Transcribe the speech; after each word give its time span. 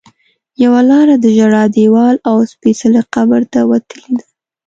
یوه 0.63 0.81
لاره 0.89 1.15
د 1.19 1.25
ژړا 1.37 1.63
دیوال 1.75 2.15
او 2.29 2.35
سپېڅلي 2.51 3.01
قبر 3.13 3.41
ته 3.53 3.59
وتلې 3.69 4.11
ده. 4.17 4.25